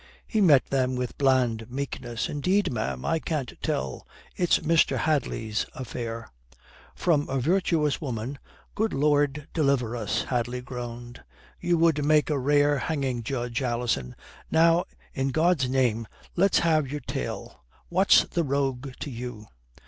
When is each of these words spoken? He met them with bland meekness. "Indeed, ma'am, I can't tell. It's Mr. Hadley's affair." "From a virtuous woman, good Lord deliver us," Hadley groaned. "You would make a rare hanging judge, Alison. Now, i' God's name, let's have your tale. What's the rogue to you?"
He 0.25 0.41
met 0.41 0.65
them 0.71 0.95
with 0.95 1.19
bland 1.19 1.69
meekness. 1.69 2.27
"Indeed, 2.27 2.71
ma'am, 2.71 3.05
I 3.05 3.19
can't 3.19 3.53
tell. 3.61 4.07
It's 4.35 4.57
Mr. 4.57 4.97
Hadley's 4.97 5.67
affair." 5.75 6.29
"From 6.95 7.29
a 7.29 7.39
virtuous 7.39 8.01
woman, 8.01 8.39
good 8.73 8.93
Lord 8.93 9.47
deliver 9.53 9.95
us," 9.95 10.23
Hadley 10.23 10.59
groaned. 10.61 11.23
"You 11.59 11.77
would 11.77 12.03
make 12.03 12.31
a 12.31 12.39
rare 12.39 12.79
hanging 12.79 13.21
judge, 13.21 13.61
Alison. 13.61 14.15
Now, 14.49 14.85
i' 15.15 15.23
God's 15.25 15.69
name, 15.69 16.07
let's 16.35 16.57
have 16.65 16.89
your 16.91 17.01
tale. 17.01 17.61
What's 17.89 18.23
the 18.23 18.43
rogue 18.43 18.93
to 19.01 19.11
you?" 19.11 19.45